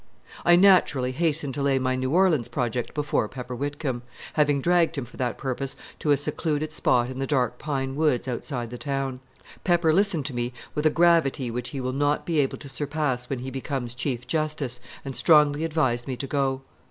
[0.43, 4.01] I naturally hastened to lay my New Orleans project before Pepper Whitcomb,
[4.33, 8.27] having dragged him for that purpose to a secluded spot in the dark pine woods
[8.27, 9.19] outside the town.
[9.63, 13.29] Pepper listened to me with a gravity which he will not be able to surpass
[13.29, 16.63] when he becomes Chief Justice, and strongly advised me to go.